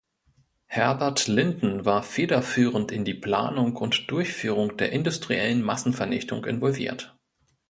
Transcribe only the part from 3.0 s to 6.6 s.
die Planung und Durchführung der industriellen Massenvernichtung